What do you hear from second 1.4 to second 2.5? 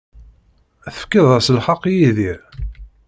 lḥeqq i Yidir.